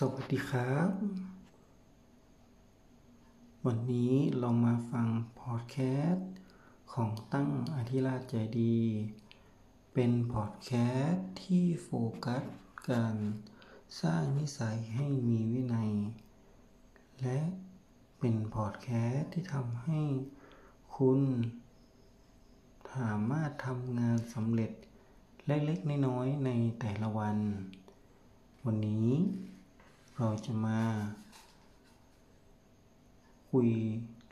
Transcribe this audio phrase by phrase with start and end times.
[0.00, 0.90] สวัสดีครับ
[3.66, 5.08] วันนี้เรามาฟัง
[5.40, 5.78] พอดแค
[6.10, 6.30] สต์
[6.92, 8.78] ของตั้งอธิราชใจดี
[9.94, 10.70] เป็นพอดแค
[11.04, 11.90] สต์ที่โฟ
[12.24, 12.44] กัส
[12.90, 13.16] การ
[14.00, 15.92] สร้างนิสัยให้มีวินัย
[17.20, 17.38] และ
[18.18, 20.00] เป็นพอดแคสต์ที่ทำให้
[20.96, 21.20] คุณ
[22.94, 24.72] สามารถทำงานสำเร็จ
[25.46, 26.50] เล็กๆน้อยๆใน
[26.80, 27.36] แต่ละวัน
[28.66, 29.10] วันนี้
[30.20, 30.80] เราจะมา
[33.50, 33.70] คุย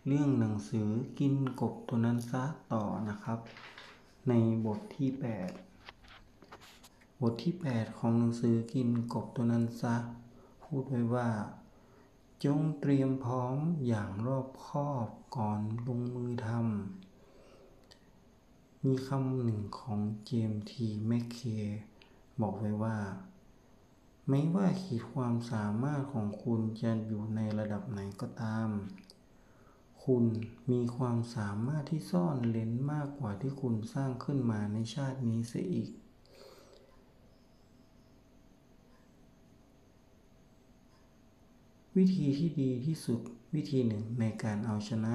[0.07, 0.88] เรื่องหนังสือ
[1.19, 3.38] กินกบตัวนั้นซะต่อนะครับ
[4.29, 4.33] ใน
[4.66, 5.09] บทที่
[5.97, 9.97] 8 บทที่ 8 ของหนังสือกินกบตัวนั้นซะ
[10.62, 11.29] พูดไว้ว่า
[12.45, 21.38] จงเตรียมพร้อมอย่างรอบคอบก่อนลงมือทำมีคำหนึ่งของเจมทีแมคเค
[22.40, 22.96] บอกไว้ว่า
[24.29, 28.69] ไม่ว่าขีดความสามารถของคุณจะอยู่ในระดับไหนก็ตาม
[30.05, 30.25] คุณ
[30.71, 35.91] มีความสามารถที่ซ่อนเลนมากกว่าที่คุณสร้างขึ้นมาในชาตินี้เสียอีก
[41.97, 43.21] วิธีที่ดีที่สุด
[43.55, 45.15] วิธีหนึ่งในการเอาชนะ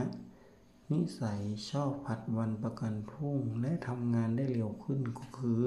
[0.92, 5.66] นิสัยชอบผัดวันประกันพรุ่งและทำงานได้เร็วขึ้นก็คือ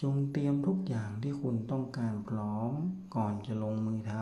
[0.00, 2.72] จงเตรียมทุกอย่างที่คุณต้องการพร้อม
[3.16, 4.14] ก่อนจะลงมือท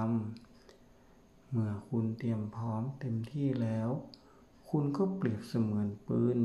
[0.72, 3.88] ำ เมื่อคุณเตรียมพร้อมเต็มที่แล้ว
[4.68, 6.38] คุณก็เปรียบเสมือนปืน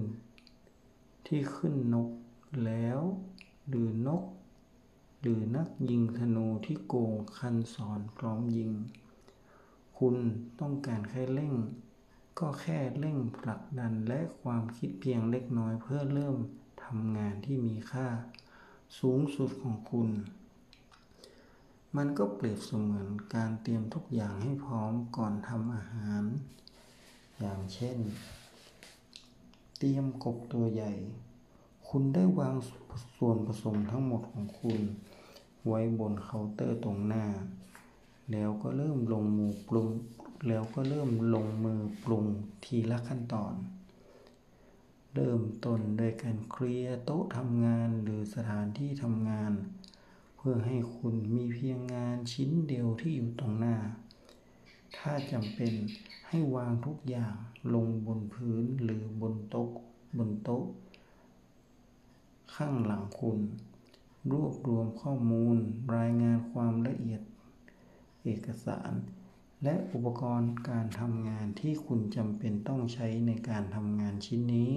[1.25, 2.09] ที่ขึ้นนก
[2.65, 2.99] แล้ว
[3.67, 4.23] หรือนก
[5.21, 8.71] หรือนักยิงธนูที่โกงคันสอนพร้อมยิง
[9.99, 10.15] คุณ
[10.59, 11.53] ต้องการแค่เร่ง
[12.39, 16.35] ก็แค่เร่งผลักดันและความคิดเพียงเล็กน้อยเพื่อเริ่ม
[16.83, 18.07] ทำงานที่มีค่า
[18.99, 20.09] สูงสุดของคุณ
[21.97, 26.23] มันก็เปรียบเสมือนการเตรียมทุกอย่างให้พร้อมก่อนทำอาหาร
[27.39, 27.97] อย่างเช่น
[29.77, 30.93] เตรียมกบตัวใหญ่
[31.87, 32.55] คุณได้วาง
[33.17, 34.79] ส่วนผสมทั้งหมดของคุณ
[35.67, 37.25] ไว้บนเคาน์เตอร์ตรงหน้า
[38.31, 39.89] แล้วก็เริ่มลงมือปรุง
[40.47, 42.25] แล้วก็เริ่มลงมือปรุง
[42.63, 43.53] ทีละขั้นตอน
[45.17, 49.53] เริ่มต้นโดยการเคลียร์โต๊ะทำงานหรือสถานที่ทำงาน
[50.37, 53.75] เพื่อให้คุณมีเพียงงานชิ้นเดียวที่อยู่ตรงหน้า
[54.97, 55.73] ถ้าจำเป็น
[56.27, 57.35] ให้วางทุกอย่าง
[57.73, 59.69] ลงบนพื้นหรือบนโต๊ะ
[60.17, 60.63] บนโต๊ะ
[62.55, 63.39] ข้างหลังคุณ
[64.31, 65.57] รวบรวมข้อมูล
[65.95, 67.21] รายงานความละเอียด
[68.23, 68.91] เอกสาร
[69.63, 74.73] และอุปกรณ์การทำงานที่คุณจำเป็นต้องใช้ในการทำงานชิ้นนี้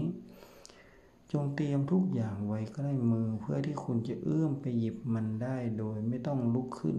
[1.32, 6.98] จงเตรียมทุกอย่างไว้ใกล้มือเพื่อที่คุณจะเอื้อมไปหยิบมันได้โดยไม่ต้องลุกขึ้น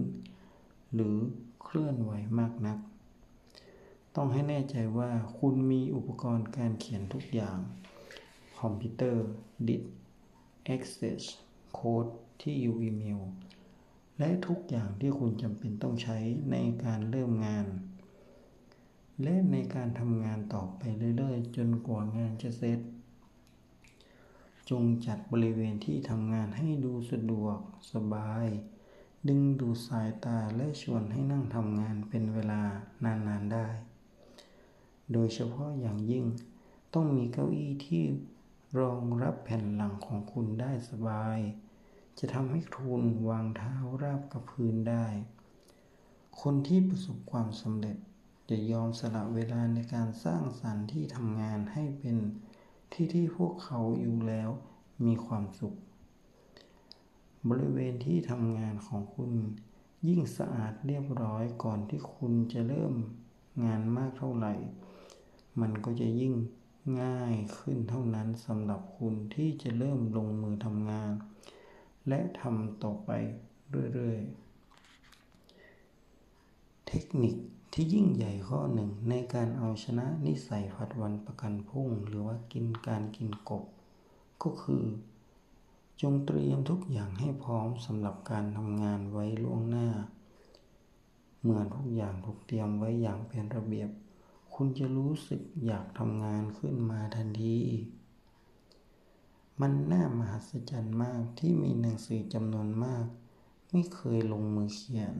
[0.94, 1.16] หรือ
[1.64, 2.78] เคลื่อนไหวมากนัก
[4.16, 7.58] ต้องให้แน่ใจว่าคุณมีอุปกรณ์การเขียนทุกอย่าง
[8.60, 9.24] คอมพิวเตอร์
[9.68, 9.82] disk
[10.74, 11.22] access
[11.74, 12.06] code
[12.40, 13.20] ที่อยู่อีเมล
[14.18, 16.18] และทุกอย่างที่คุณจำเป็นต้องใช้
[16.50, 17.66] ในการเริ่มงาน
[19.22, 20.82] และในการทำงานต่อไป
[21.16, 22.80] เรื่อยๆ จนกว่างานจะเสร็จ
[24.70, 27.58] จงจัดบริเวณที่ทำงานให้ดูสะดวก
[27.92, 28.46] สบาย
[29.28, 32.62] ดึงดูสายตาและชวนให้นั่งทำงานเป็นเวลา
[33.04, 33.66] นานๆได้
[35.12, 36.24] โดยเฉพาะอย่างยิ่ง
[36.94, 38.04] ต้องมีเก้าอี้ที่
[38.78, 41.38] รองรับแผ่นหลังของคุณได้สบาย
[42.18, 45.06] จะทำให้คุณวางเท้าราบกับพื้นได้
[46.42, 47.96] คนที่ประสบความสำเร็จ
[48.50, 52.16] จะยอมสละเวลาในการสร้างสรรค์ที่ทำงานให้เป็น
[52.92, 54.50] ที่ที่พวกเขาอยู่แล้ว
[55.04, 55.74] มีความสุข
[57.48, 59.32] บริเวณที่ทำงานของคุณ
[60.08, 62.94] ยิ่งสะอาดเรียบร้อยก่อนที่คุณจะเริ่ม
[63.64, 64.54] งานมากเท่าไหร่
[65.60, 66.34] มันก็จะยิ่ง
[67.02, 71.12] ง่ายขึ้นเท่านั้นสำหรับคุณที่จะเริ่มลงมือทำงาน
[72.08, 73.10] และทำต่อไป
[73.92, 77.36] เรื่อยๆ เทคนิค
[77.72, 83.64] ที่ยิ่งใหญ่ข้อหนึ่งในการเอาชนะนิสัยผัดวันประกันพุ่ง หรือว่ากินการกินกบ
[84.42, 84.84] ก็คือ
[86.02, 89.88] จงเตรียมทุกอย่างให้พร้อมสำหรับการทำงานไว้ล่วงหน้า
[91.40, 93.90] เหมื่อทุกอย่างถูกเตรียมไว้อย่างเป็นระเบียบ
[94.54, 97.58] คุณจะรู้สึกอยากทำงานขึ้นมาทันที
[99.60, 103.06] มันน่ามหัศจรรย์มากที่มีหนังสือจำนวนมาก
[103.70, 105.16] ไม่เคยลงมือเขียน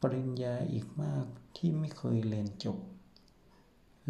[0.00, 1.26] ปริญญาอีกมาก
[1.56, 2.78] ที่ไม่เคยเรียนจบ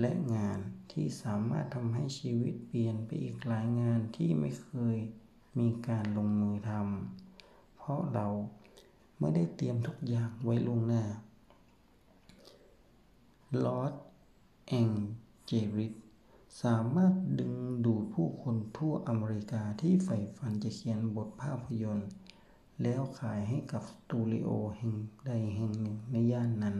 [0.01, 0.59] และงาน
[0.93, 4.97] ที่สามารถทำให้ชีวิตเปลี่ยนไปอีกหลายงานที่ไม่เคย
[5.59, 8.27] มีการลงมือทำเพราะเรา
[9.19, 11.03] ไม่ได้เตรียมทุกอย่างไว้ล่วงหน้า
[13.65, 13.93] ลอร์ด
[14.69, 14.89] แอง
[15.47, 15.93] เจริส
[16.63, 17.55] สามารถดึง
[17.85, 22.11] ดูดผู้คนทั่วอเมริกาที่ใฝ่ฝันจะเขียนบทภาพยนตร์
[22.83, 24.97] แล้วขายให้กับสตูดิโอแห่ง
[25.27, 26.79] ใดแห่งหนึ่งในย่านนั้น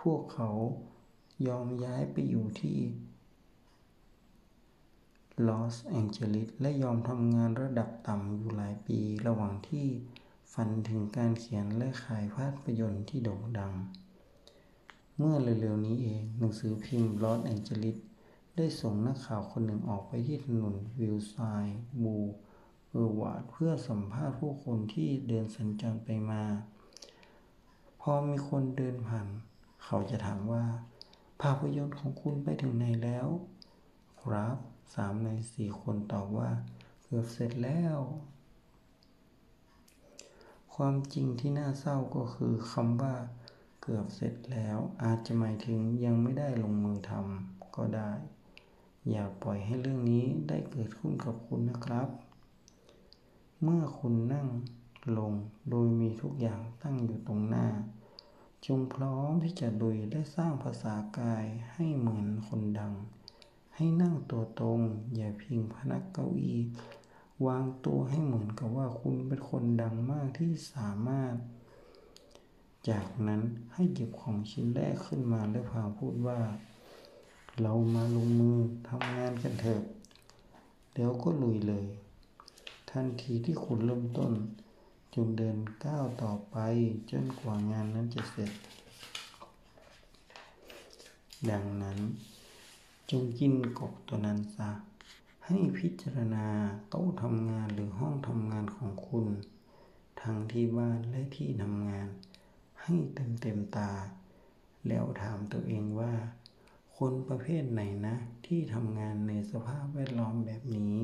[0.00, 0.50] พวกเขา
[1.46, 2.78] ยอมย้ายไปอยู่ที่
[5.48, 9.86] ลอสแองเจลิสและยอมทำงานระดับต่ำอยู่หลายปีระหว่างที่
[10.52, 13.72] ฝันถึงการเขียนและขายภาพยนตร์ที่โด่งดัง
[15.16, 17.96] เมื่อเร็วๆนี้เองหนังสือพิมพ์ลอสแองเจลิส
[18.56, 26.42] ได้ส่งนักข่าวคนหนึ่งออกไปที่ถนน Wilshire Boulevard เพื่อสัมภาษณ์ผู้คนที่เดินสัญจรไปมา
[28.00, 29.26] พอมีคนเดินผ่าน
[29.84, 30.64] เขาจะถามว่า
[31.42, 33.28] ภาพยนตร์ของคุณไปถึงไหนแล้ว
[34.20, 34.56] ครับ
[34.94, 36.50] สามในสี่คนตอบว่า
[37.02, 37.98] เกือบเสร็จแล้ว
[40.74, 43.14] ความจริงที่น่าเศร้าก็คือคำว่า
[43.82, 48.12] เกือบเสร็จแล้ว อาจจะหมายถึงยังไม่ได้ลงมือทำก็ได้
[49.08, 52.08] อย่าปล่อยให้เรื่องนี้ได้เกิดขึ้นกับคุณนะครับ
[53.62, 54.48] เมื่อคุณนั่ง
[55.18, 55.32] ลง
[55.70, 57.66] โดยมีทุกอย่างตั้งอยู่ตรงหน้า
[58.66, 62.94] จงพร้อมที่จะดุยและสร้างภาษากายให้เหมือนคนดัง
[63.74, 64.80] ให้นั่งตัวตรง
[65.14, 66.60] อย่าพิงพนักเก้าอี้
[67.46, 71.34] วางตัวให้เหมือนกับว่าคุณเป็นคนดังมากที่สามารถ
[72.88, 73.42] จากนั้น
[73.72, 76.40] ให้หยิบของชิ้นแรกขึ้นมาและพาพูดว่า
[77.62, 78.58] เรามาลงมือ
[78.88, 79.82] ทำงานกันเถอะ
[80.94, 81.86] แล้วก็ลุยเลย
[82.90, 84.32] ทันทีที่คุณเริ่มต้น
[85.14, 86.56] จงเดินก้าวต่อไป
[87.10, 88.52] จนกว่างานนั้นจะเสร็จ
[91.50, 91.98] ดังนั้น
[93.10, 94.70] จงกินกบตัวนั้นซะ
[95.46, 96.46] ให้พิจารณา
[96.90, 99.26] โต๊ะทำงานหรือห้องทำงานของคุณ
[100.22, 102.08] ทั้งที่บ้านและที่ทำงาน
[102.82, 103.90] ให้เต็มเต็มตา
[104.88, 106.12] แล้วถามตัวเองว่า
[107.04, 108.16] คนประเภทไหนนะ
[108.46, 110.96] ที่ทำงานในสภาพแวดล้อมแบบนี้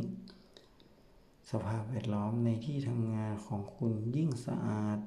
[1.51, 4.99] สภาพแวดล้อมในที่ทำงานของคุณยิ่งสะอาด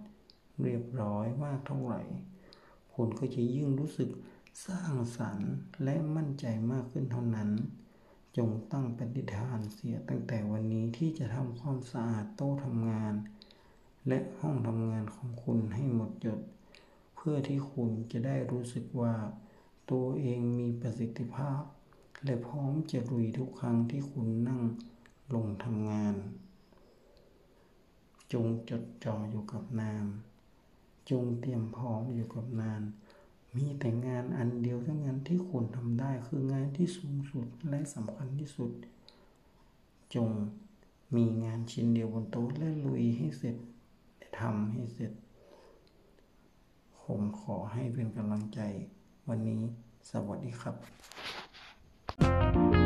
[0.61, 2.01] เรียบร้อยมากเท่าไหร่
[2.93, 4.09] คุณก็จะยิ่งรู้สึก
[4.67, 5.51] สร้างสรรค์
[5.83, 7.49] และมั่นใจมากขึ้นเท่านั้น
[8.37, 13.13] จงตั้งปฏิฐานเสียตั้งแต่วันนี้ที่จะทำความสะอาดโต๊ะทำงาน
[14.07, 16.39] และห้องทำงานของคุณให้หมดจด
[17.15, 19.15] เพื่อที่คุณจะได้รู้สึกว่า
[19.91, 21.61] ตัวเองมีประสิทธิภาพ
[22.23, 24.61] และพร้อมจะลุยทุกครั้งที่คุณนั่ง
[25.35, 26.15] ลงทำงาน
[28.33, 30.05] จงจดจ่ออยู่กับนาม
[31.09, 32.81] จงเตรียมพร้อมอยู่กับงาน
[33.55, 38.71] มีแต่งานอันเดียวเท่านั้นที่คุณทำได้คืองานที่สูงสุดและสำคัญที่สุด
[40.15, 40.29] จง
[41.15, 43.55] มีงานชิ้นเดียวบนโต๊ะและลุยให้เสร็จ
[44.17, 45.11] และทำให้เสร็จ
[47.01, 48.59] ผมขอให้เป็นกำลังใจ
[49.29, 49.63] วันนี้
[50.11, 50.71] สวัสดีครั
[52.73, 52.78] บ